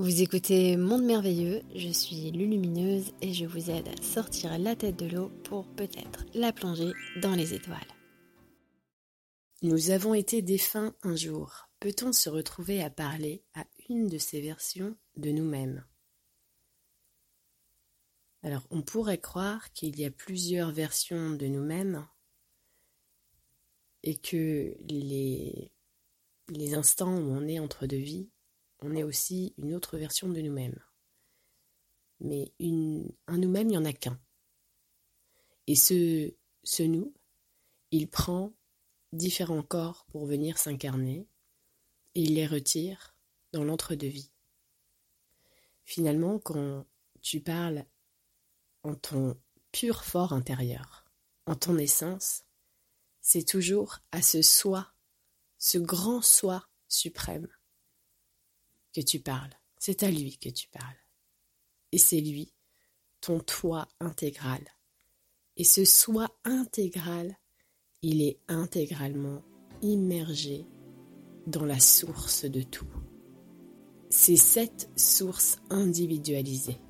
Vous 0.00 0.22
écoutez 0.22 0.78
Monde 0.78 1.04
Merveilleux, 1.04 1.60
je 1.74 1.90
suis 1.90 2.30
Lulumineuse 2.30 3.12
et 3.20 3.34
je 3.34 3.44
vous 3.44 3.68
aide 3.68 3.86
à 3.86 4.02
sortir 4.02 4.58
la 4.58 4.74
tête 4.74 4.96
de 4.96 5.04
l'eau 5.04 5.28
pour 5.44 5.68
peut-être 5.74 6.24
la 6.32 6.54
plonger 6.54 6.92
dans 7.20 7.34
les 7.34 7.52
étoiles. 7.52 7.76
Nous 9.60 9.90
avons 9.90 10.14
été 10.14 10.40
défunts 10.40 10.94
un 11.02 11.16
jour. 11.16 11.68
Peut-on 11.80 12.14
se 12.14 12.30
retrouver 12.30 12.82
à 12.82 12.88
parler 12.88 13.44
à 13.52 13.66
une 13.90 14.06
de 14.06 14.16
ces 14.16 14.40
versions 14.40 14.96
de 15.18 15.32
nous-mêmes? 15.32 15.84
Alors, 18.42 18.66
on 18.70 18.80
pourrait 18.80 19.20
croire 19.20 19.70
qu'il 19.74 20.00
y 20.00 20.06
a 20.06 20.10
plusieurs 20.10 20.70
versions 20.70 21.32
de 21.32 21.44
nous-mêmes 21.44 22.08
et 24.02 24.16
que 24.16 24.74
les, 24.88 25.70
les 26.48 26.72
instants 26.72 27.18
où 27.18 27.32
on 27.32 27.46
est 27.46 27.58
entre 27.58 27.86
deux 27.86 27.98
vies 27.98 28.30
on 28.82 28.94
est 28.94 29.02
aussi 29.02 29.54
une 29.58 29.74
autre 29.74 29.98
version 29.98 30.28
de 30.28 30.40
nous-mêmes. 30.40 30.78
Mais 32.20 32.52
une, 32.58 33.10
un 33.26 33.38
nous-mêmes, 33.38 33.68
il 33.68 33.72
n'y 33.72 33.78
en 33.78 33.84
a 33.84 33.92
qu'un. 33.92 34.20
Et 35.66 35.74
ce, 35.74 36.32
ce 36.64 36.82
nous, 36.82 37.14
il 37.90 38.08
prend 38.08 38.52
différents 39.12 39.62
corps 39.62 40.06
pour 40.06 40.26
venir 40.26 40.58
s'incarner 40.58 41.26
et 42.14 42.22
il 42.22 42.34
les 42.34 42.46
retire 42.46 43.14
dans 43.52 43.64
l'entre-deux-vie. 43.64 44.30
Finalement, 45.84 46.38
quand 46.38 46.86
tu 47.20 47.40
parles 47.40 47.84
en 48.82 48.94
ton 48.94 49.36
pur 49.72 50.04
fort 50.04 50.32
intérieur, 50.32 51.04
en 51.46 51.54
ton 51.54 51.78
essence, 51.78 52.44
c'est 53.20 53.44
toujours 53.44 53.98
à 54.12 54.22
ce 54.22 54.42
soi, 54.42 54.92
ce 55.58 55.78
grand 55.78 56.22
soi 56.22 56.68
suprême 56.88 57.48
que 58.94 59.00
tu 59.00 59.20
parles, 59.20 59.54
c'est 59.78 60.02
à 60.02 60.10
lui 60.10 60.38
que 60.38 60.48
tu 60.48 60.68
parles. 60.68 60.96
Et 61.92 61.98
c'est 61.98 62.20
lui, 62.20 62.52
ton 63.20 63.40
toi 63.40 63.88
intégral. 64.00 64.62
Et 65.56 65.64
ce 65.64 65.84
soi 65.84 66.28
intégral, 66.44 67.36
il 68.02 68.22
est 68.22 68.38
intégralement 68.48 69.42
immergé 69.82 70.66
dans 71.46 71.64
la 71.64 71.80
source 71.80 72.44
de 72.44 72.62
tout. 72.62 72.86
C'est 74.10 74.36
cette 74.36 74.88
source 74.96 75.58
individualisée 75.70 76.80